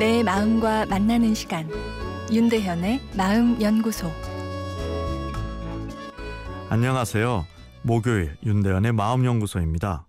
[0.00, 1.68] 나의 마음과 만나는 시간
[2.32, 4.10] 윤대현의 마음 연구소
[6.70, 7.46] 안녕하세요.
[7.82, 10.06] 목요일 윤대현의 마음 연구소입니다.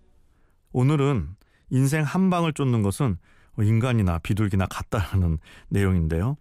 [0.71, 1.35] 오늘은
[1.71, 3.17] 인생 한 방을 쫓는 것은
[3.59, 6.37] 인간이나 비둘기나 같다는 내용인데요.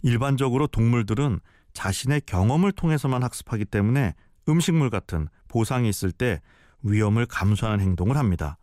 [0.00, 1.40] 일반적으로 동물들은
[1.74, 4.14] 자신의 경험을 통해서만 학습하기 때문에
[4.48, 6.40] 음식물 같은 보상이 있을 때
[6.82, 8.56] 위험을 감수하는 행동을 합니다.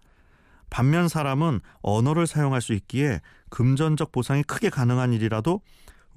[0.76, 5.62] 반면 사람은 언어를 사용할 수 있기에 금전적 보상이 크게 가능한 일이라도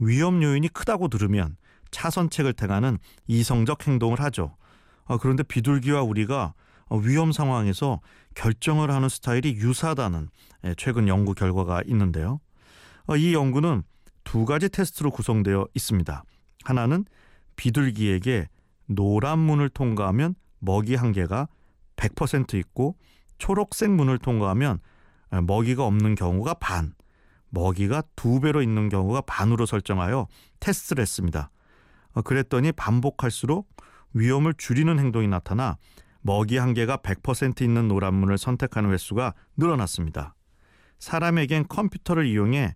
[0.01, 1.57] 위험 요인이 크다고 들으면
[1.93, 4.57] 차선책을 택하는 이성적 행동을 하죠.
[5.07, 6.55] 아, 그런데 비둘기와 우리가
[6.91, 8.01] 위험 상황에서
[8.35, 10.29] 결정을 하는 스타일이 유사하다는
[10.65, 12.41] 예, 최근 연구 결과가 있는데요.
[13.07, 13.85] 어, 이 연구는
[14.25, 16.25] 두 가지 테스트로 구성되어 있습니다.
[16.65, 17.05] 하나는
[17.55, 18.49] 비둘기에게
[18.87, 21.47] 노란 문을 통과하면 먹이 한 개가
[21.95, 22.97] 100% 있고
[23.39, 24.81] 초록색 문을 통과하면
[25.31, 26.95] 먹이가 없는 경우가 반,
[27.51, 30.27] 먹이가 두 배로 있는 경우가 반으로 설정하여
[30.61, 31.51] 테스트를 했습니다.
[32.13, 33.69] 어, 그랬더니 반복할수록
[34.15, 35.77] 위험을 줄이는 행동이 나타나
[36.21, 40.35] 먹이 한 개가 100% 있는 노란 문을 선택하는 횟수가 늘어났습니다.
[40.99, 42.75] 사람에겐 컴퓨터를 이용해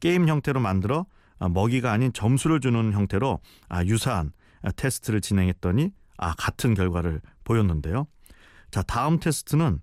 [0.00, 1.06] 게임 형태로 만들어
[1.38, 4.32] 어, 먹이가 아닌 점수를 주는 형태로 아, 유사한
[4.76, 8.06] 테스트를 진행했더니 아, 같은 결과를 보였는데요.
[8.74, 9.78] 자, 다음 테스트는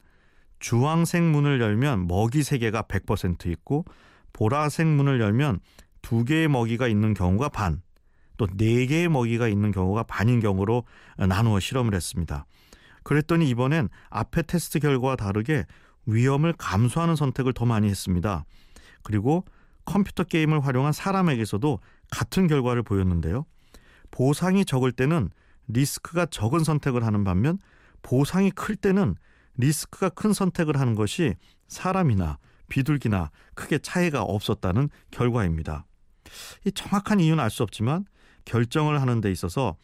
[0.60, 3.86] 주황색 문을 열면 먹이 3개가 100% 있고
[4.34, 5.62] 보라색 문을 열면
[6.02, 7.82] 2개의 먹이가 있는 경우가 반,
[8.36, 10.84] 또 4개의 먹이가 있는 경우가 반인 경우로
[11.18, 12.46] 나누어 실험을 했습니다.
[13.04, 15.66] 그랬더니 이번엔 앞의 테스트 결과와 다르게
[16.06, 18.44] 위험을 감수하는 선택을 더 많이 했습니다.
[19.04, 19.46] 그리고
[19.86, 21.80] 컴퓨터 게임을 활용한 사람에게서도
[22.12, 23.46] 같은 결과를 보였는데요.
[24.12, 25.30] 보상이 적을 때는
[25.70, 27.58] 리스크가 적은 선택을 하는 반면
[28.02, 29.16] 보상이 클 때는
[29.56, 31.36] 리스크가 큰 선택을 하는 것이
[31.68, 32.38] 사람이나
[32.70, 35.86] 비둘기나 크게 차이가 없었다는 결과입니다.
[36.66, 38.06] 이 정확한 이유는 알 수 없지만
[38.46, 39.76] 결정을 하는 데 있어서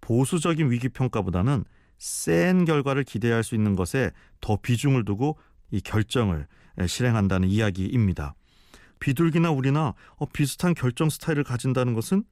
[0.00, 1.64] 보수적인 위기 평가보다는
[1.98, 5.38] 센 결과를 기대할 수 있는 것에 더 비중을 두고
[5.70, 6.46] 이 결정을
[6.88, 8.34] 실행한다는 이야기입니다.
[9.00, 12.24] 비둘기나 우리나 어, 비슷한 결정 스타일을 가진다는 것은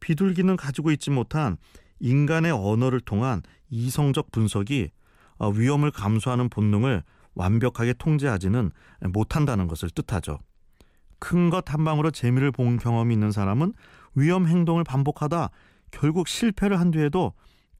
[0.00, 1.56] 비둘기는 가지고 있지 못한
[2.00, 4.90] 인간의 언어를 통한 이성적 분석이
[5.38, 7.02] 어, 위험을 감수하는 본능을
[7.34, 8.70] 완벽하게 통제하지는
[9.10, 10.38] 못한다는 것을 뜻하죠.
[11.18, 13.72] 큰 것 한 방으로 재미를 본 경험이 있는 사람은
[14.14, 15.50] 위험 행동을 반복하다
[15.90, 17.32] 결국 실패를 한 뒤에도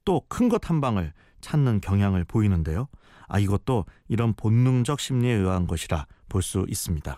[0.05, 2.87] 또 큰 것 한 방을 찾는 경향을 보이는데요.
[3.27, 7.17] 아, 이것도 이런 본능적 심리에 의한 것이라 볼 수 있습니다.